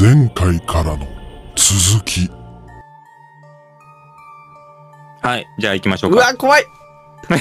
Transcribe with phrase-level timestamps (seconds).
[0.00, 1.08] 前回からの
[1.56, 2.30] 続き。
[5.22, 6.18] はい、じゃあ行きましょうか。
[6.18, 6.64] うわ、怖い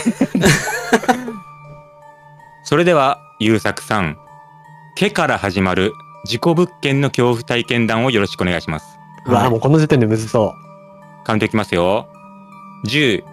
[2.63, 4.17] それでは、ゆうさくさん、
[4.95, 5.93] けから始まる
[6.25, 8.97] 事故物件の恐怖体験談をよろしくお願いします。
[9.27, 10.55] うわ、もうこの時点でむずそ
[11.25, 12.07] カウントいきますよ。
[12.87, 13.23] 10、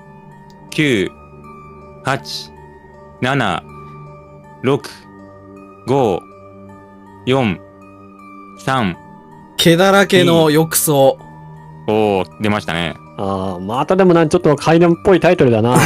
[0.71, 1.11] 9、
[2.05, 2.53] 8、
[3.23, 3.63] 7、
[4.65, 4.81] 6、
[5.87, 6.21] 5、
[7.27, 7.59] 4、
[8.67, 9.04] 3、
[9.57, 11.19] 毛だらけの浴槽。
[11.87, 12.97] おー、出ましたね。
[13.19, 13.23] う。
[13.23, 15.79] ああ、またでもなんちょっと階段っぽいタイトルだな。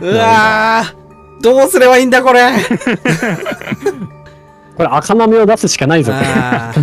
[0.00, 2.50] うわーどうすればいいんだ、これ。
[4.76, 6.12] これ赤なめを出すしかないぞ。
[6.14, 6.80] 赤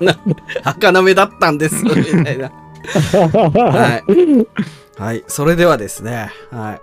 [0.00, 0.18] な
[0.64, 1.90] 赤なめだったんです、み
[2.24, 2.50] たいな。
[2.50, 4.02] は
[4.98, 5.02] い。
[5.02, 5.24] はい。
[5.26, 6.80] それではですね、はい。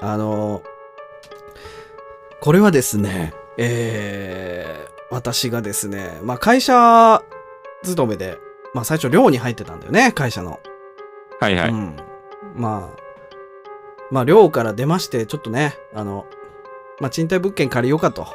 [0.00, 0.62] あのー
[2.38, 7.22] これはですね、えー、私がですね、まあ会社
[7.82, 8.38] 勤めで、
[8.74, 10.60] まあ最初寮に入ってたんだよね、会社の。
[11.40, 11.70] はいはい。
[11.70, 11.96] うん。
[12.54, 13.00] まあ、
[14.10, 16.26] まあ寮から出まして、ちょっとね、あの、
[17.00, 18.26] まあ賃貸物件借りようかと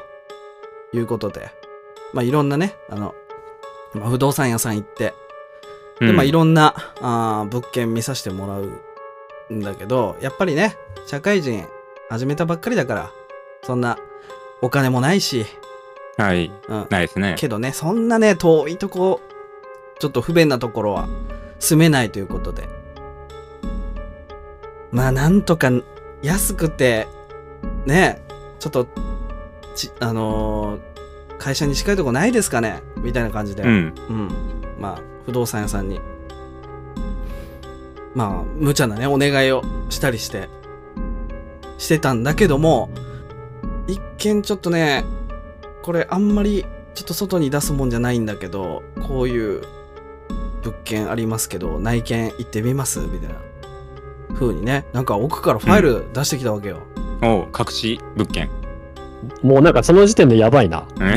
[0.93, 1.51] いうことで、
[2.13, 3.15] まあいろんなね、あの、
[3.93, 5.13] まあ、不動産屋さん行って、
[5.99, 11.67] で、うんまあいろんなあー物件見させてもらうんだけど、やっぱりね、社会人
[12.09, 13.11] 始めたばっかりだから、
[13.63, 13.97] そんな
[14.61, 15.45] お金もないし、
[16.21, 16.51] はい。
[16.67, 17.35] うん、ないですね。
[17.37, 19.21] けどね、そんなね、遠いとこ、
[19.99, 21.07] ちょっと不便なところは
[21.59, 22.67] 住めないということで。
[24.91, 25.71] まあ、なんとか
[26.21, 27.07] 安くて、
[27.85, 28.21] ね、
[28.59, 28.87] ちょっと、
[29.75, 30.91] ち、あのー
[31.41, 33.63] 会社に近いとこないですかねみたいな感じで。
[33.63, 33.95] うん。
[34.09, 34.29] うん。
[34.79, 35.99] まあ、不動産屋さんに、
[38.13, 40.49] まあ、無茶なね、お願いをしたりして、
[41.79, 42.91] してたんだけども、
[43.87, 45.03] 一見ちょっとね、
[45.83, 49.61] これあんまりちょっと外に出すもんじゃないんだけど、こういう
[50.63, 52.99] 物件ありますけど、内見行ってみます？
[52.99, 53.35] みたいな
[54.35, 56.81] 風にね、なんか奥からファイル出してきたわけよ。
[57.23, 58.49] おう隠し物件。
[59.43, 60.87] もうなんかその時点でやばいな。
[60.99, 61.07] うん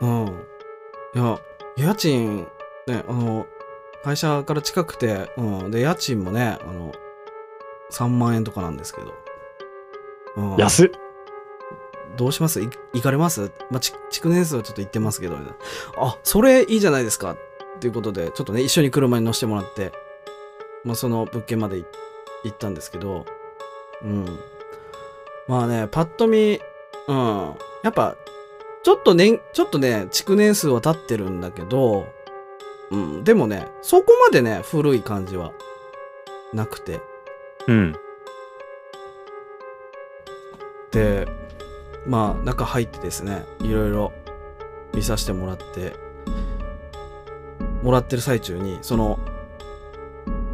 [0.00, 0.26] うん。
[1.14, 1.38] いや、
[1.76, 2.46] 家賃、
[2.86, 3.46] ね、あの、
[4.02, 5.70] 会社から近くて、うん。
[5.70, 6.92] で、家賃もね、あの、
[7.92, 9.12] 3万円とかなんですけど。
[10.36, 10.90] うん、安っ。
[12.16, 12.60] どうします？
[12.60, 13.52] い行かれます？
[13.70, 15.36] まあ、ち築年数はちょっと言ってますけど、
[15.96, 17.32] あ、それいいじゃないですか。
[17.32, 17.36] っ
[17.78, 19.92] ていうことで、ちょっとね、一緒に車に乗せてもらって、
[20.84, 21.84] まあ、その物件までい
[22.44, 23.24] 行ったんですけど、
[24.02, 24.38] うん。
[25.48, 26.60] まあね、パッと見、
[27.08, 27.54] うん。
[27.82, 28.16] やっぱ、
[28.82, 32.06] ちょっとね、ちょっとね、築年数は経ってるんだけど、
[32.90, 33.24] うん。
[33.24, 35.52] でもね、そこまでね、古い感じは
[36.52, 37.00] なくて。
[37.66, 37.96] うん。
[40.90, 41.26] で、
[42.06, 44.12] まあ、中入ってですね、いろいろ
[44.94, 45.94] 見させてもらって、
[47.82, 49.18] もらってる最中に、その、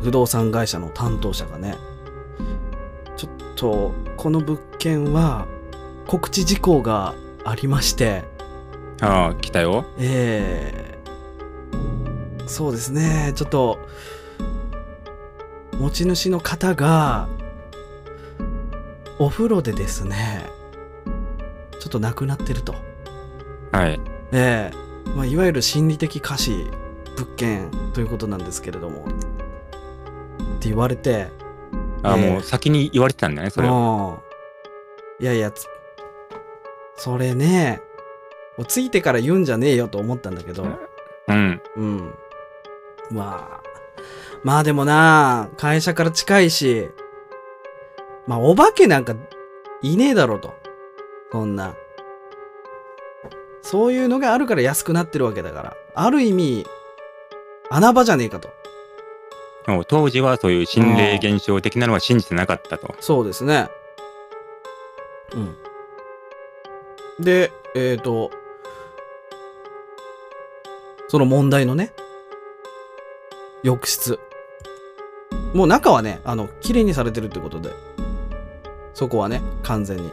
[0.02, 1.76] 不動産会社の担当者がね、
[3.16, 5.46] ちょっと、この物件は、
[6.06, 7.14] 告知事項が
[7.44, 8.24] ありまして、
[9.00, 9.84] ああ、来たよ。
[9.98, 13.78] えー、そうですね、ちょっと、
[15.78, 17.28] 持ち主の方が、
[19.18, 20.46] お風呂でですね、
[21.80, 22.74] ちょっと亡くなってると。
[23.72, 24.00] はい。
[24.32, 26.66] ええまあ、いわゆる心理的可視
[27.16, 31.28] 物件ということなんですけれども、って言われて、
[32.02, 33.74] ああ、ええもう先に言われてたんだね、それは。
[33.74, 34.26] うん
[35.18, 35.66] いやいや、つ
[36.96, 37.80] それね、
[38.58, 40.66] もうついてから言うんじゃねえよと思ったんだけど、
[41.28, 41.62] うん。
[41.76, 42.14] うん。
[43.10, 43.62] まあ、
[44.44, 46.90] まあでもな、会社から近いし、
[48.26, 49.14] まあお化けなんか
[49.82, 50.54] いねえだろうと。
[51.32, 51.74] そんな。
[53.62, 55.76] そういうのがあるから安くなってるわけだから。
[55.94, 56.66] ある意味、
[57.68, 58.48] 穴場じゃねえかと。
[59.88, 62.94] 当時はそういう心霊現象的なのは信じてなかったと。
[63.00, 63.68] そうですね。
[65.34, 65.56] うん。
[67.24, 68.30] で、えっ、と、
[71.08, 71.92] その問題のね、
[73.62, 74.20] 浴室。
[75.54, 77.70] もう中はね、あの、綺麗にされてるってことで、
[78.96, 80.10] そこはね、完全に、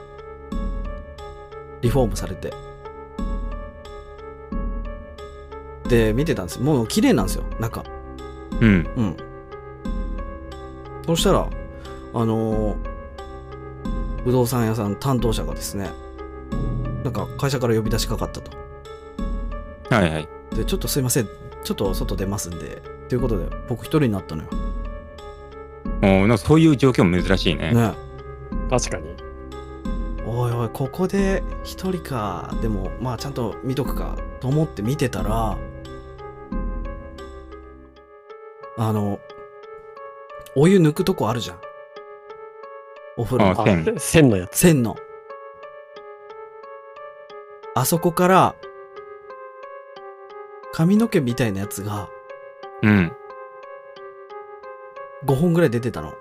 [1.80, 2.54] リフォームされて。
[5.88, 6.66] で、見てたんですよ。
[6.66, 7.82] もう綺麗なんですよ、中。
[8.60, 8.90] うん。
[8.98, 9.18] うん。
[11.06, 11.48] そしたら、
[12.14, 12.78] あのー
[14.26, 15.90] 不動産屋さん担当者がですね、
[17.06, 18.52] なんか会社から呼び出しかかったと。
[19.90, 20.28] はいはい。
[20.56, 21.30] で、ちょっとすいません、
[21.64, 24.50] ちょっと外出ますんで、ということで、僕一人になったのよ。
[26.02, 27.74] もうなんかそういう状況も珍しいね。
[27.74, 28.03] ね。
[28.80, 29.16] 確かに。
[30.26, 35.60] おいおおいここで一人かでもまあちゃんと見とくかと思って見てたら
[38.78, 39.20] あの
[40.56, 41.60] お湯抜くとこあるじゃん
[43.18, 44.58] お風呂あ線あ線のやつ。
[44.58, 44.96] 線の
[47.76, 48.56] あそこから
[50.72, 52.10] 髪の毛みたいなやつが
[52.82, 53.12] うん。
[55.26, 56.14] 5本ぐらい出てたの。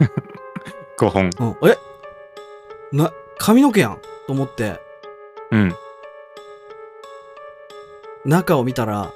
[1.00, 1.30] 5本。
[1.38, 1.70] うん。
[1.70, 1.78] え？
[2.92, 4.78] な、髪の毛やんと思って、
[5.50, 5.74] うん。
[8.26, 9.10] 中を見たら、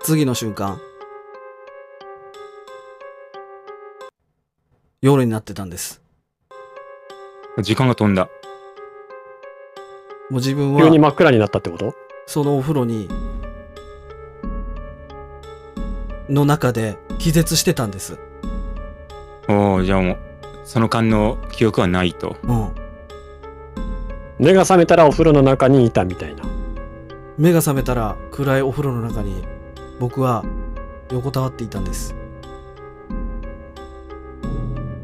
[0.00, 0.80] 次の瞬間、
[5.02, 6.00] 夜になってたんです。
[7.60, 8.30] 時間が飛んだ。
[10.30, 11.94] もう自分急には、真っ暗になったってこと？
[12.24, 13.10] そのお風呂に、
[16.30, 18.18] の中で気絶してたんです。
[19.48, 20.18] おおじゃあもう、
[20.64, 22.36] その間の記憶はないと。
[22.42, 22.74] うん。
[24.38, 26.44] 目が覚めたらお風呂の中にいたみたいな。
[27.38, 29.44] 目が覚めたら暗いお風呂の中に
[29.98, 30.44] 僕は
[31.10, 32.14] 横たわっていたんです。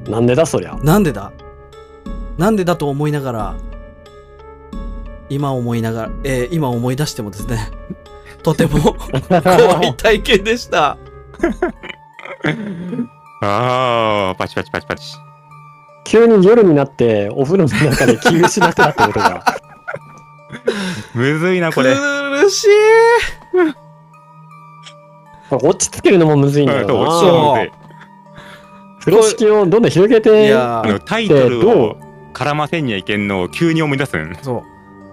[0.08, 0.76] なんでだそりゃ。
[0.82, 1.32] なんでだ？
[2.38, 3.56] なんでだと思いながら、
[5.28, 7.70] 今思いながら、えー今思い出してもですね、
[8.42, 8.96] とても
[9.28, 10.96] 怖い体験でした。
[13.42, 15.16] ああ、パチパチパチパチ。
[16.04, 19.44] 急に夜になってお風呂の中で気失ってたってことが。
[21.14, 21.94] むずいな、これ。
[21.94, 22.68] 苦しい
[25.50, 27.10] 落ち着けるのもむずいんだよそうな。
[27.10, 27.70] そ う
[29.00, 31.96] 風呂敷をどんどん広げいて、やーあのタイトルを
[32.34, 34.36] 絡ませんにはいけんのを急に思い出すん。
[34.42, 34.62] そう。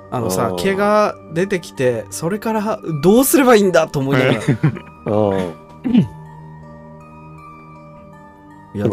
[0.09, 4.41] あのさ毛が出てきて、それからどうすればいいんだと思いながら。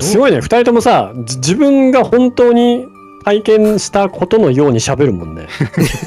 [0.01, 2.89] すごいね、二人ともさ、じ自分が本当に
[3.25, 5.49] 体験したことのように喋るもんね。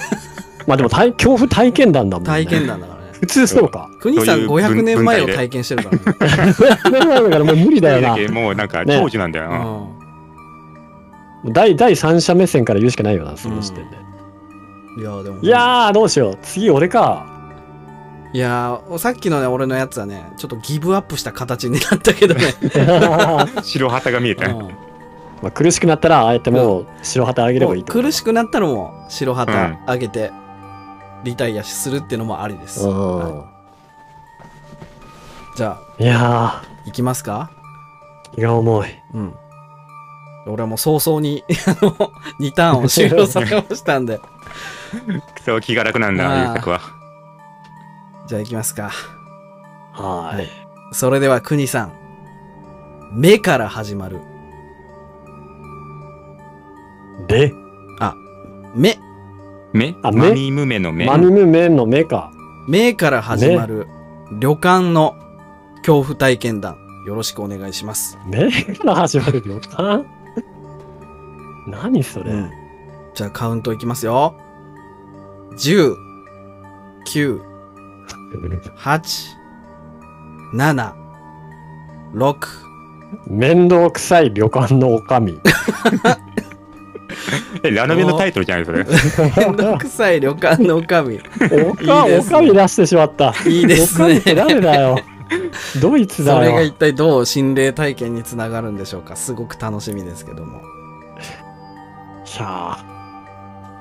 [0.67, 2.31] まあでも体恐怖体験談だもんね。
[2.31, 3.11] 体験談だからね。
[3.13, 3.89] 普通そうか。
[3.99, 6.53] 国さんそういう文500年前を文体験してるからね。
[6.59, 8.31] だからもう無理だよな。
[8.31, 9.79] もうなんかね長寿なんだよな。
[11.45, 13.97] 第第三者目線から言うしかないよな、その時点で。
[14.97, 15.01] うん。
[15.01, 15.41] いや、でも。
[15.41, 16.37] いやー、どうしよう。
[16.41, 17.36] 次俺か。
[18.33, 22.53] いやーさっきのね、俺のやつはね、ちょっとギブアップした形になったけどね。
[23.63, 24.49] 白旗が見えた。
[24.49, 24.67] うん。
[25.41, 28.03] まあ苦しくなったら、あえてもう白旗あげればいいってこと。
[28.03, 30.31] 苦しくなったらもう白うん旗上げて
[31.23, 33.17] リタイアするっていうのもありです、うん。
[33.17, 33.45] は
[35.55, 37.49] じゃあいや行きますか？
[38.33, 38.87] ー、気が重い。
[39.13, 39.33] うん。
[40.47, 44.19] 俺はもう早々にあの2ターンを終了させましたんで。
[45.45, 46.96] そう気が楽なんだ、ゆうさくは。
[48.27, 48.91] じゃあ行きますか。
[49.93, 50.47] はーい。
[50.91, 51.93] それでは国さん
[53.13, 54.19] 目から始まる。
[57.27, 57.53] で、
[58.75, 58.99] 目。
[59.73, 59.95] 目？
[60.03, 60.19] あ目？
[60.29, 61.05] マミムメの目？
[61.05, 62.31] マミムメの目か。
[62.67, 63.87] 目から始まる。
[64.39, 65.15] 旅館の
[65.77, 66.77] 恐怖体験談。
[67.05, 68.17] よろしくお願いします。
[68.25, 70.05] 目から始まる旅館？
[71.67, 72.51] 何それ、うん。
[73.13, 74.35] じゃあカウントいきますよ。
[75.53, 75.95] 10、
[77.07, 77.41] 9、
[78.77, 79.01] 8、
[80.53, 80.93] 7、
[82.13, 82.35] 6。
[83.27, 85.39] 面倒くさい旅館のおかみ。
[87.63, 88.85] え、ラノベのタイトルじゃないそれ。
[89.37, 91.19] めんどくさい旅館の神。
[91.69, 93.33] おかいいですねおかみ出してしまった。
[93.45, 94.99] いいですね誰だよ。
[95.81, 96.37] ドイツだよ。
[96.39, 99.15] それが一体どう心霊体験につながるんでしょうか？
[99.15, 100.61] すごく楽しみですけども。
[102.25, 102.77] ひゃ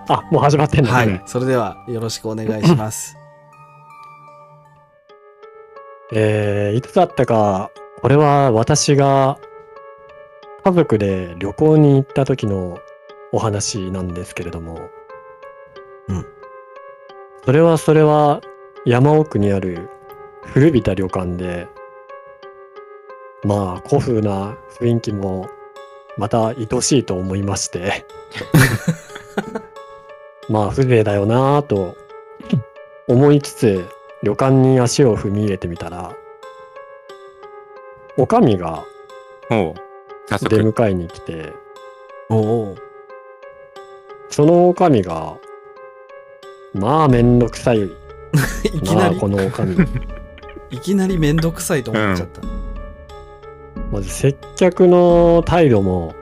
[0.09, 1.23] ーあ、もう始まってんだ、ねはい。
[1.27, 3.17] それではよろしくお願いします。
[6.13, 7.71] えー、いつだったか、
[8.01, 9.39] これは私が
[10.65, 12.79] 家族で旅行に行った時の
[13.33, 14.89] お話なんですけれども。
[16.09, 16.27] うん。
[17.45, 18.41] それはそれは
[18.85, 19.89] 山奥にある
[20.45, 21.67] 古びた旅館で、
[23.45, 25.49] まあ古風な雰囲気も
[26.17, 28.05] また愛しいと思いまして。
[30.49, 31.97] まあ風情だよなぁと
[33.09, 33.89] 思いつつ
[34.27, 36.13] 旅館に足を踏み入れてみたら、
[38.17, 38.85] おかみが
[39.53, 39.75] おう。
[40.29, 40.71] 早出速。
[40.71, 41.53] 迎えに来て、
[42.29, 42.77] おおう。
[44.29, 45.37] そのおかみが、
[46.75, 47.85] まあめんどくさい
[48.75, 49.77] いきななあ、りこ、のおかみ。
[50.77, 52.43] いきなりめんどくさいと思っちゃった。
[53.93, 56.17] まず接客の態度も、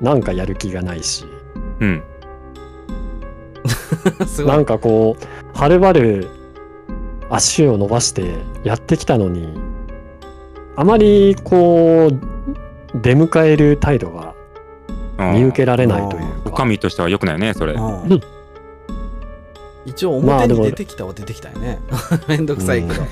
[0.00, 1.26] なんかやる気がないし、
[1.80, 2.02] うん。
[4.26, 4.52] すごい。
[4.54, 6.30] なんかこう、はるばる
[7.34, 8.34] 足を伸ばして
[8.64, 9.48] やってきたのに、
[10.76, 14.34] あまりこう、出迎える態度が
[15.18, 16.56] うん見受けられないというおか。
[16.58, 17.74] かみとしては良くないね、それ。
[17.74, 18.20] うんうん
[19.84, 21.80] 一応まあでも表に出てきたは出てきたよね。
[22.28, 23.02] めんどくさいけど。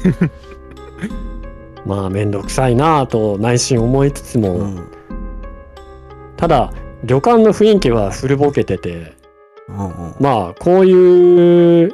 [1.84, 4.84] まあ、めんどくさいなぁと内心思いつつも、うん。
[6.36, 6.72] ただ、
[7.02, 9.14] 旅館の雰囲気は古ぼけてて、
[9.68, 11.90] うんうんまあ、こういう、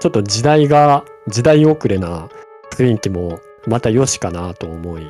[0.00, 2.28] ちょっと時代が、時代遅れな
[2.72, 5.06] 雰囲気も、また良しかなと思い、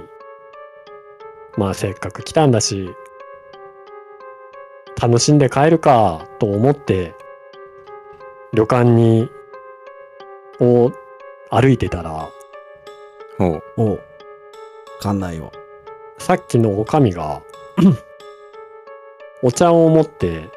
[1.57, 2.91] まあ、せっかく来たんだし、
[5.01, 7.15] 楽しんで帰るかと思って、
[8.53, 9.31] 旅館に、
[10.61, 10.93] を
[11.51, 12.29] 歩いてたら、
[13.39, 13.63] ほう。
[13.77, 14.01] おう
[15.01, 15.53] 館内を。
[16.19, 17.43] さっきのおかみが、
[19.43, 20.51] お茶を持って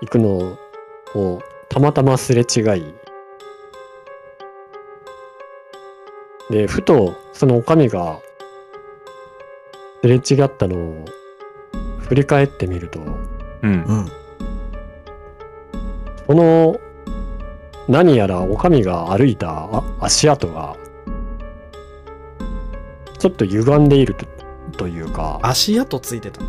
[0.00, 0.56] 行くの
[1.14, 2.94] をたまたますれ違い、
[6.50, 8.20] で、ふとそのおかみが
[10.02, 11.04] すれ違ったのを
[12.00, 13.16] 振り返ってみると、うん。
[13.62, 14.08] うん。
[16.26, 16.80] この
[17.88, 20.76] 何やらおかみが歩いたあ足跡が
[23.18, 24.26] ちょっと歪んでいると
[24.76, 26.40] というか、足跡ついてた。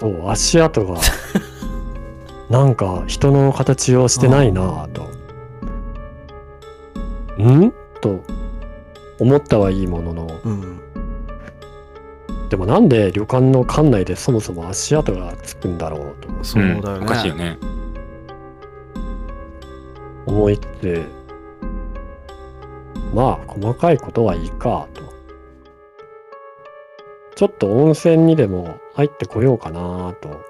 [0.00, 0.98] そう足跡が
[2.50, 5.21] なんか人の形をしてないなぁと。
[7.42, 7.72] ん？
[8.00, 8.22] と
[9.18, 10.80] 思ったはいいもののうん。
[12.48, 17.00] でもなんで旅館の館内でそもそも足跡がつくんだろうとそうだよね。
[17.00, 17.58] んおかしいよね。
[20.26, 21.02] 思いつつ
[23.14, 25.02] まあ細かいことはいいかと
[27.34, 30.40] ちょっと温泉にでも入ってこようかなと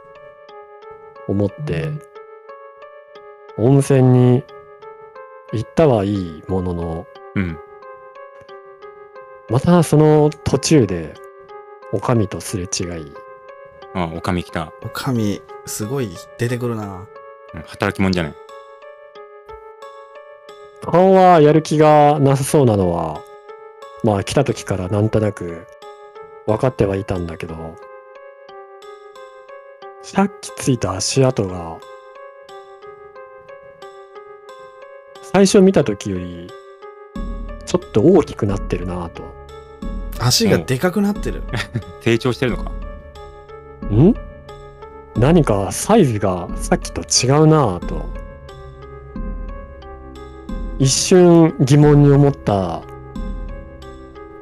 [1.28, 1.90] 思って
[3.56, 4.44] 温泉に
[5.52, 7.58] 行ったはいいもののうん。
[9.48, 11.14] またその途中で
[11.92, 13.12] おかみとすれ違い
[13.94, 14.72] あ、おかみ来た。
[14.82, 17.06] おかみ、すごい出てくるな。
[17.54, 18.34] うん働き者じゃない。
[20.82, 23.20] 顔はやる気がなさそうなのは
[24.02, 25.66] まあ来た時からなんとなく
[26.46, 27.76] 分かってはいたんだけど
[30.02, 31.78] さっきついた足跡が
[35.32, 36.48] 最初見た時より
[37.64, 39.22] ちょっと大きくなってるなぁと。
[40.20, 41.42] 足がでかくなってる。
[42.02, 42.70] 成長してるのか？
[43.90, 44.14] ん？
[45.16, 48.04] 何かサイズがさっきと違うなぁと。
[50.78, 52.82] 一瞬疑問に思った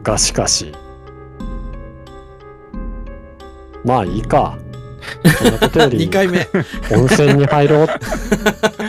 [0.02, 0.72] がしかし。
[3.84, 4.58] まあいいか。
[5.38, 6.48] そんなことより 2回目。
[6.96, 7.86] 温泉に入ろう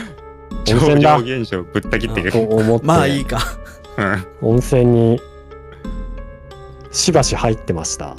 [0.79, 2.31] 超温泉だ常現象ぶった切ってる。
[2.49, 3.39] 思って、まあいいか。
[4.41, 4.49] うん。
[4.49, 5.21] 温泉に
[6.91, 8.15] しばし入ってました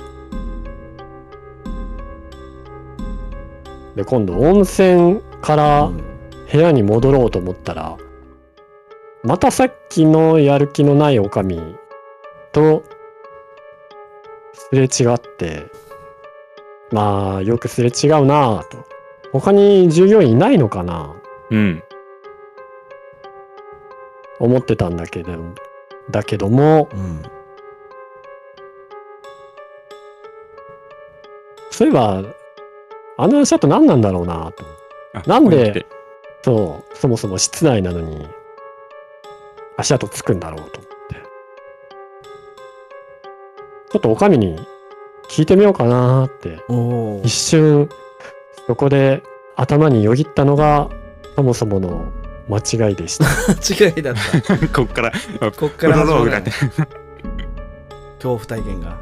[3.94, 6.12] で今度温泉からうん
[6.52, 7.96] 部屋に戻ろうと思ったら
[9.22, 11.58] またさっきのやる気のないおかみ
[12.52, 12.84] と
[14.52, 15.62] すれ違って
[16.90, 18.84] まあよくすれ違うなぁと
[19.32, 21.14] 他に従業員いないのかな
[21.50, 21.82] うん。
[24.42, 25.32] 思ってたんだけど
[26.10, 27.22] だけどもうん。
[31.70, 32.22] そういえば
[33.16, 34.64] あの足跡何なんだろうなと
[35.14, 35.86] あなんで
[36.42, 38.26] そうそもそも室内なのに
[39.78, 41.14] 足跡つくんだろうと思って
[43.90, 44.58] ちょっとおかみに
[45.30, 46.58] 聞いてみようかなって
[47.24, 47.30] 一。
[47.30, 47.88] 瞬
[48.66, 49.22] そこで
[49.56, 50.90] 頭によぎったのが
[51.36, 52.12] そもそもの
[52.48, 53.26] 間違いでした
[53.88, 54.58] 違いだった。
[54.68, 55.12] こっから、
[55.56, 56.50] こっから始まるプロローグだって。
[58.16, 58.96] 恐怖体験が。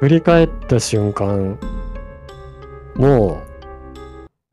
[0.00, 1.58] 振り返った瞬間
[2.94, 3.42] も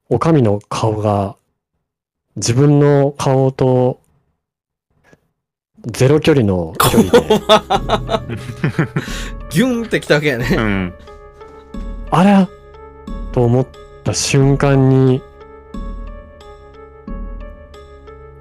[0.10, 1.36] うおかみの顔が
[2.36, 4.00] 自分の顔と
[5.86, 7.22] ゼロ距離の距離で
[9.50, 10.56] ギュンってきたわけやうね。
[10.56, 10.94] ん。
[12.12, 12.50] あら
[13.32, 13.68] と思っ
[14.04, 15.22] た瞬間に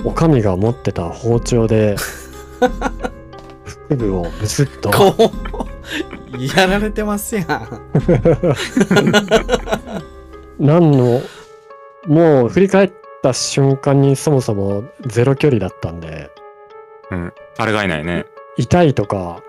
[0.07, 1.97] おかみが持ってた包丁で
[3.89, 5.33] 腹部をブスッとこ
[6.39, 7.69] う、やられてますやん。
[10.65, 11.21] 何の
[12.07, 16.31] もう振り返った瞬間にそもそもゼロ距離だったんで
[17.11, 17.33] うん。
[17.59, 18.27] あれがいないね。
[18.57, 19.43] 痛いとか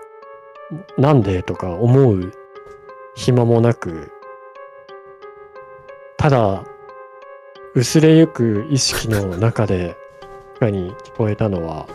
[0.96, 2.32] なんでとか思う
[3.14, 4.10] 暇もなく
[6.16, 6.64] ただ
[7.76, 9.96] 薄れゆく意識の中で
[10.60, 11.86] 中に聞こえたのは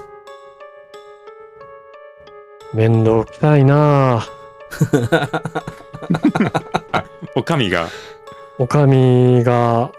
[2.73, 4.25] 面倒くさいな
[6.91, 7.05] あ
[7.35, 7.87] おかみが
[8.59, 9.91] おかみが、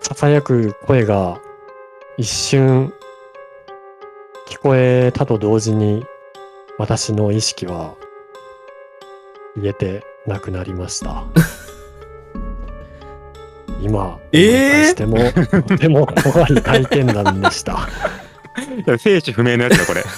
[0.00, 1.40] ささやく声が
[2.18, 2.92] 一瞬
[4.48, 6.04] 聞こえたと同時に、
[6.76, 7.94] 私の意識は
[9.54, 11.24] 消えてなくなりました。
[13.84, 14.84] 今、えー？
[14.86, 15.18] しても、
[15.62, 17.72] とても怖い体験談でした。
[18.86, 20.02] い や生死不明のやつだこれ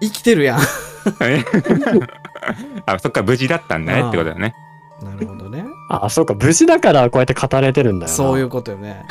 [0.00, 0.60] 生きてるやん。
[1.20, 1.44] え？
[2.86, 4.54] あそっか無事だったんだねってことだね
[5.02, 5.64] なるほどね。
[5.88, 8.16] あ、そうか、無事だからこうやって語れてるんだよな。
[8.16, 9.04] そういうことよね。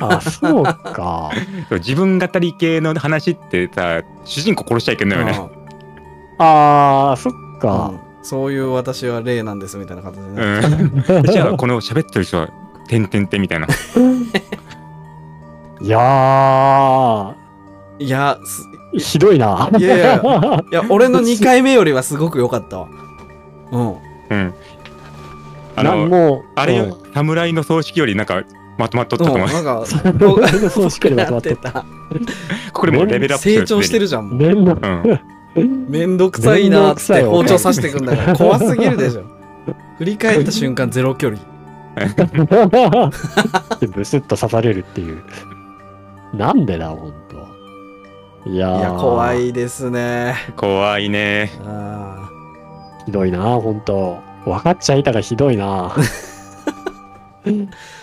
[0.00, 1.30] あ、そうか。
[1.68, 5.38] そう自分語り系の話ってさ主人公殺しちゃいけないよね
[6.38, 7.92] ああ、そっか。
[7.92, 11.20] うんそういう私は霊なんですみたいな形でうね。
[11.20, 12.50] んじゃあこの喋ってる人は
[12.86, 13.66] 「てんてんてん」みたいな
[15.80, 17.34] いやー、
[18.00, 19.70] いや、すひどいな。
[19.78, 20.20] いやいや
[20.70, 22.88] いや、俺の2回目よりはすごく良かったわ。
[23.72, 23.88] うん。
[24.30, 24.54] うん
[25.76, 28.42] あなのもう、あれうんよ侍の葬式よりなんか
[28.76, 31.84] まとまっとったと思う、うん、なんか、 侍の葬式よりまとまっとった。
[32.74, 34.28] これもうレベルアップ成長してるるじゃん。
[34.28, 35.20] もうん
[35.64, 39.22] めんどくさいなーって包丁刺してくんだから 怖すぎるでしょ。
[39.98, 41.40] 振り返った瞬間ゼロ距離。
[43.80, 45.22] で ブスッと刺されるっていう。
[46.34, 48.48] なんでだ、ほんと。
[48.48, 49.34] いやーいや、怖。
[49.34, 50.34] いですね。
[50.56, 52.28] 怖いねあ
[53.06, 54.18] ひどいな、ほんと。
[54.44, 55.92] 分かっちゃいたがひどいな。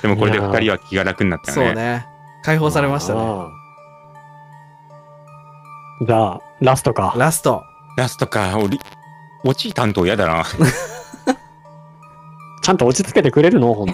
[0.02, 2.08] でもこれでいやー二人は気が楽になっーたよねそうね。
[2.44, 3.22] 解放されましたね。
[6.06, 7.14] じゃあ、ラストか。
[7.18, 7.64] ラスト。
[7.98, 8.78] ラストか俺
[9.44, 10.44] 落ち担当嫌だな
[12.62, 13.74] ちゃんと落ち着けてくれるの？
[13.74, 13.90] ほん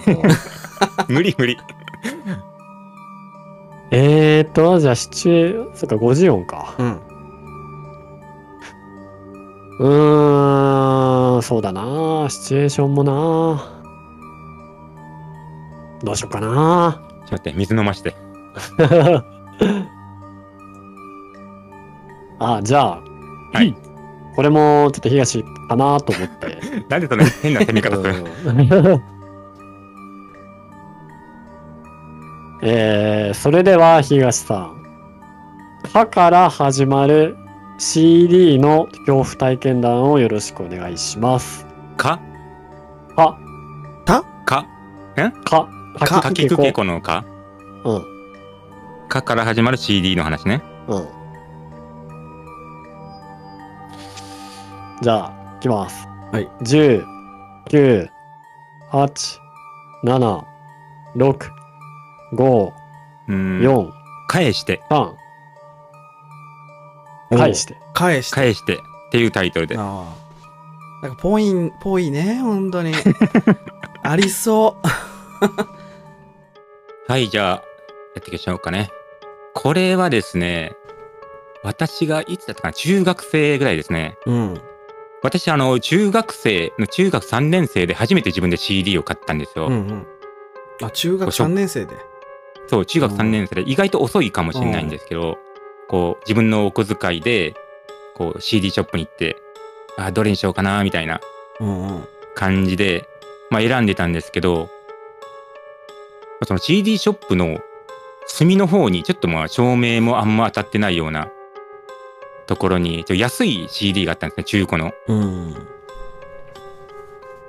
[1.08, 1.56] 無理無理
[3.94, 6.74] えーと、じゃあ、シチュエ、そっか、50音か。
[6.78, 7.00] うん。
[9.78, 12.26] うーん、そうだな。
[12.30, 13.62] シチュエーションもな。
[16.02, 16.46] どうしようかな。
[16.46, 18.16] ちょっと待って水飲まして
[22.42, 23.00] あ、じゃあ、
[23.52, 23.74] はい。
[24.34, 26.58] これもちょっと東かなと思って。
[26.88, 29.02] なんでそんな変な攻め方するうん
[32.64, 34.82] えー、それでは東さん。
[35.92, 37.36] かから始まる
[37.78, 41.66] CD の恐怖体験談をよろしくお願いします。
[41.96, 42.20] か？
[43.16, 43.36] か、
[44.04, 44.24] か。
[44.44, 44.64] か、
[45.44, 45.68] か？
[46.22, 46.84] かきくけこ。
[46.84, 47.24] のか？
[47.84, 48.04] うん、
[49.08, 50.62] かから始まる CD の話ね。
[50.86, 51.21] うん。
[55.02, 56.06] じゃあ、いきます。
[56.30, 56.48] はい。
[56.62, 57.04] 10、
[57.68, 58.08] 9、
[58.92, 59.38] 8、
[60.04, 60.44] 7、
[61.16, 61.50] 6、
[62.34, 62.72] 5、
[63.28, 63.90] うーん4、
[64.28, 65.12] 返して3、
[67.36, 67.76] 返して。
[67.94, 68.34] 返して。
[68.36, 68.78] 返してっ
[69.10, 70.04] ていうタイトルであ
[71.02, 71.02] あ。
[71.02, 72.92] なんかぽいん、ぽいね、本当に。
[74.04, 74.88] ありそう。
[77.10, 77.62] はいじゃあや
[78.20, 78.92] っていきましょうかね
[79.54, 80.76] これはですね
[81.64, 84.62] 私がいつだったかな中学生ぐらいですねうん。
[85.22, 90.06] 私あの中学生の中学3年生で初めて自分で CD を買ったんですよ、うんうん。
[90.82, 91.96] あ、中学3年生で。
[92.68, 95.36] そう中学3年生で意外と遅いかもしれないんですけど、
[95.88, 97.54] こう自分のお小遣いで
[98.14, 99.36] こう CD ショップに行って
[99.98, 101.20] あどれにしようかなみたいな
[101.60, 102.08] うんうん。
[102.34, 103.06] 感じで、
[103.50, 104.70] まあ、選んでたんですけど
[106.44, 107.58] その CD ショップの
[108.26, 111.28] 隅の方にちょっとまあ照明もあんま当たってないような
[112.46, 114.92] ところに安い CD があったんですね中古の。
[115.08, 115.54] うん。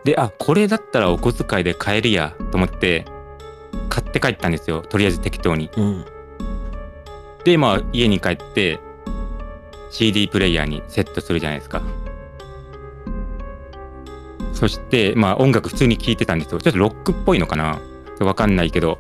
[0.04, 3.06] であこれだったらお小遣いで買えるやと思って
[3.90, 5.70] 買って帰ったんですよとりあえず適当に。
[5.78, 6.06] うん。
[7.44, 8.80] でまあ家に帰って
[9.92, 11.82] CD プレイヤーにセットするじゃないですか。
[14.54, 16.60] そしてまあ音楽普通に聴いてたんですよ。
[16.62, 17.80] ちょっとロックっぽいのかな？
[18.20, 19.00] わかんないけど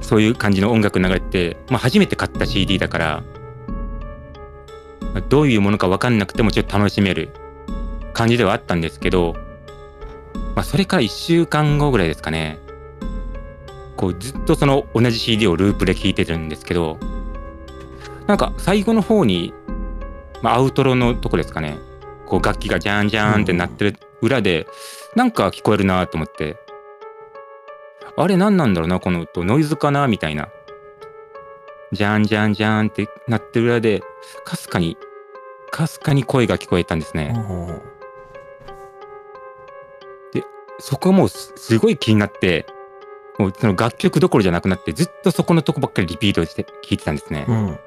[0.00, 3.37] そういう感じの音楽流れて、まあ、初めて買った CD だからまあ
[5.20, 7.30] どういうものかわかんなくてもちょっと楽しめる
[8.12, 9.34] 感じではあったんですけど、
[10.54, 12.58] まあ、それから1週間後ぐらいですかね。
[13.96, 16.98] こうずっとその同じ CD をループで聴いてるんですけど
[18.28, 19.52] なんか最後の方に、
[20.40, 21.78] まあ、アウトロのとこですかね。
[22.26, 24.66] こう楽器がジャンジャンって鳴ってる裏で
[25.16, 26.56] なんか聞こえるなと思って。
[28.16, 29.44] あれ何なんだろうなこの音。
[29.44, 30.48] ノイズかなみたいな。
[31.92, 34.02] ジャーンジャーンジャンって鳴ってる裏で
[34.44, 34.98] かすかに
[35.70, 37.34] かすかに声が聞こえたんですね、
[40.80, 42.66] そこもうすすごい気になって
[43.38, 47.78] もうその楽曲どころじゃなくなってずっとそこのとこばっかりリピートして聞いてたんですね、うん。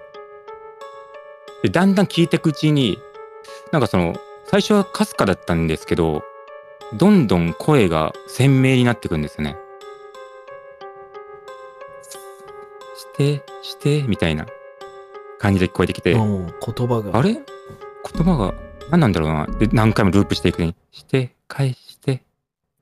[1.64, 3.02] でだんだん聞いていくうちに
[3.72, 4.16] なんかその
[4.46, 6.24] 最初はかすかだったんですけど
[6.98, 9.58] どんどん声が鮮明になってくんですよね。
[12.98, 14.46] して、して、みたいな
[15.42, 16.54] 感じで聞こえてきて、うん言
[16.88, 17.18] 葉が。
[17.18, 17.34] あれ？
[17.34, 17.44] 言
[18.24, 18.54] 葉が
[18.92, 19.48] 何なんだろうな。
[19.60, 22.24] で、何回もループしていくに、して、返して、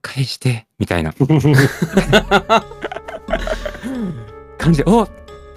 [0.01, 1.13] 返して、みたいな
[4.57, 5.07] 感じで、おも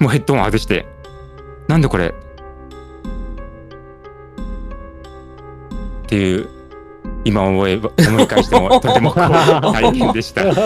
[0.03, 0.87] うヘッドホン外して、
[1.69, 2.09] なんでこれ？
[2.09, 2.13] っ
[6.07, 6.49] ていう、
[7.25, 10.45] 今思えば、思い返しても とても大変でした。
[10.45, 10.59] なる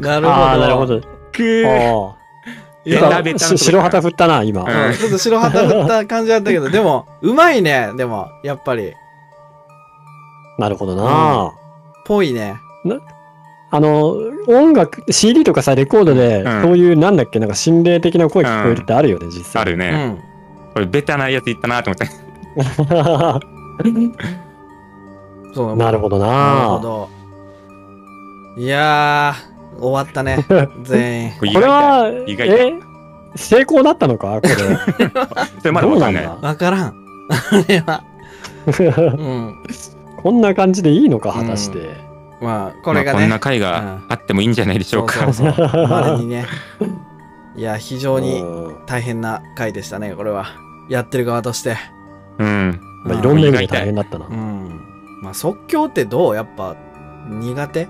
[0.00, 0.28] ほど。
[0.30, 1.00] ああ、なるほど。
[1.00, 2.19] くー
[2.84, 4.62] ベタベタ白旗振ったな、今。
[4.62, 7.90] うんうん ちょっと白旗振った感じだったけど、でも、うまいね。
[7.96, 8.92] でも、やっぱり。
[10.58, 11.52] なるほどな。
[12.04, 12.56] ぽいね。
[13.72, 14.16] あの、
[14.48, 19.62] 音楽、CD とかさ、レコードで、うんそういう、なんだっけ、なんか心霊的な声聞こえるってあるよね、実際。
[19.62, 19.90] うあるね。
[20.08, 20.18] ん。
[20.74, 22.08] これベタなやつ言ったなと思って。
[25.54, 26.80] そうなるほどなるほな。
[26.80, 27.08] ど。
[28.56, 29.49] いやー、
[29.80, 30.44] 終わったね。
[30.82, 31.32] 全員。
[31.38, 32.74] これは、意外だえ
[33.36, 34.40] 成功だったのか？
[34.40, 34.50] これ。
[35.60, 36.56] それまだわかんない。
[36.56, 36.94] からん。
[37.28, 38.02] あれは。
[40.22, 41.96] こんな感じでいいのか、果たして。
[42.40, 43.18] まあ、これがね。
[43.18, 45.14] まあこんな回があってもいいんじゃないでしょうか。
[45.14, 45.86] そうそうそう。
[45.88, 46.46] まれにね。
[47.56, 50.46] いや、非常にうん大変な回でしたね、これは。
[50.88, 51.76] やってる側として。
[52.38, 52.80] うん。
[53.04, 54.32] まあ、いろんな意味で大変だったなう。
[54.32, 54.80] ん。
[55.22, 56.34] まあ、即興ってどう？
[56.34, 56.74] やっぱ、
[57.28, 57.88] 苦手？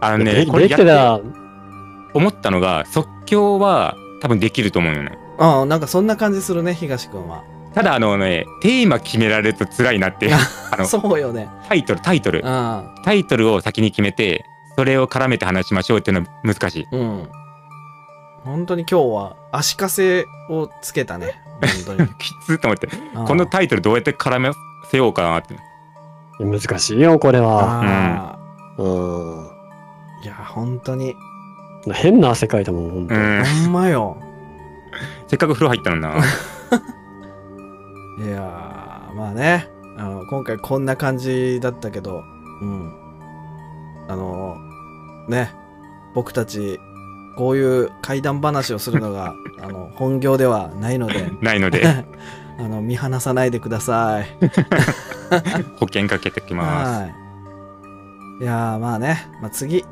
[0.00, 1.20] あのね、でこれやってできてた、
[2.14, 5.18] 思ったのが、即興は多分できると思うよね。
[5.38, 7.44] ああ、なんかそんな感じするね、東くんは。
[7.74, 10.34] ただあのね、テーマ決められると辛いなっていう、
[10.72, 11.48] あの、そうよね。
[11.68, 12.42] タイトル、タイトルう。
[12.42, 12.94] ん。
[13.04, 14.44] タイトルを先に決めて、
[14.76, 16.86] それを絡めて話しましょうっていうのは難しい。
[16.90, 17.28] うん。
[18.44, 21.40] 本当に今日は足かせをつけたね。
[21.86, 22.08] 本当に。
[22.18, 24.50] きつと思って、うんこのタイトルどうやって絡め
[24.90, 25.56] せようかなって。
[26.40, 27.82] 難しいよ、これは。
[27.82, 28.38] あ
[28.78, 29.49] うん。
[30.20, 31.16] あ、いや、本当に。
[31.92, 33.14] 変な汗かいたもん、ほんと。
[33.14, 33.44] うん。
[33.44, 34.16] ほんまよ。
[35.28, 36.16] せっかく風呂入ったのにな。
[38.18, 39.68] いやー、まあね。
[39.96, 42.22] あの、今回こんな感じだったけど、
[42.60, 42.92] うん。
[44.08, 44.56] あの、
[45.28, 45.52] ね。
[46.14, 46.80] 僕たち、
[47.36, 51.86] こういう怪談話をするのが、 あの、本業ではないので、 ないので、
[52.58, 54.26] あの、見放さないでください。
[55.78, 57.00] 保険かけてきます。
[57.02, 57.14] はい。
[58.42, 59.84] いやーまあね、まあ、次、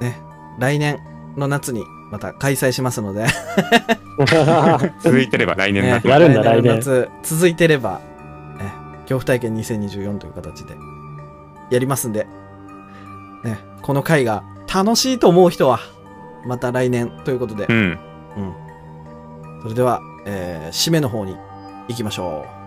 [0.00, 0.20] ね、
[0.58, 1.00] 来年
[1.36, 3.26] の夏にまた開催しますので、
[5.00, 8.00] 続いてれば来年になってやるんだ来年の夏続いてれば、
[8.58, 10.74] ね、恐怖体験2024という形で
[11.70, 12.26] やりますんで、
[13.44, 15.78] ね、この回が楽しいと思う人は、
[16.46, 17.76] また来年ということでう、ん。
[17.76, 18.54] うん。
[19.62, 21.36] それでは、えー締めの方に
[21.88, 22.60] 行きましょう。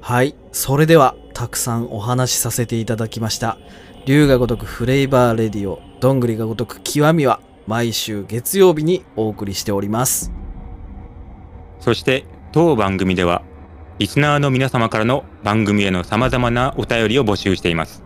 [0.00, 0.34] はい。
[0.52, 3.58] それでは、たくさんお話しさせていただきました。
[4.06, 10.30] 龍が如くフレーバーレディオ、どんぐりが如く極みは、毎週月曜日にお送りしております。
[11.80, 13.42] そして当番組では
[13.98, 18.02] リスナーの皆様からの番組への様々なお便りを募集しています。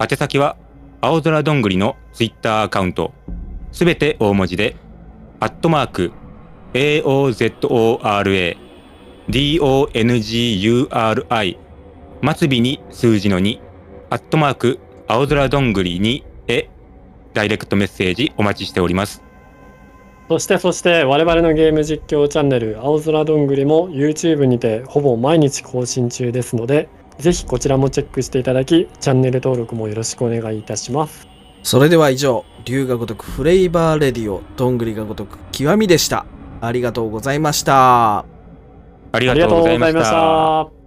[0.00, 0.56] 宛先は
[1.00, 3.12] 青空どんぐりのツイッターアカウント
[3.72, 4.76] すべて大文字で
[5.40, 6.12] アットマーク
[6.74, 8.56] AOZORA
[9.28, 10.30] DONGURI
[12.22, 13.60] 末尾に数字の2
[14.10, 16.68] アットマーク青空どんぐりにへ
[17.34, 19.22] ダイレクトメッセージお待ちしております。
[20.28, 31.30] そしてそして我々のゲーム実況チャンネル青空どんぐりも YouTube にてほぼ毎日更新中ですのでぜひこちらもチェックしていただきチャンネル登録もよろしくお願いいたします
[31.62, 36.24] それでは以上、龍が如くフレーバーレディオ、どんぐりが如く極みでした。
[36.60, 38.24] ありがとうございました。
[39.12, 39.92] ありがとうございまし。
[39.94, 40.79] た